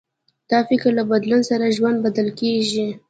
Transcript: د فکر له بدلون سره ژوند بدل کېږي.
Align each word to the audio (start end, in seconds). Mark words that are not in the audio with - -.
د 0.49 0.51
فکر 0.67 0.91
له 0.99 1.03
بدلون 1.11 1.41
سره 1.49 1.73
ژوند 1.77 1.97
بدل 2.05 2.27
کېږي. 2.39 2.87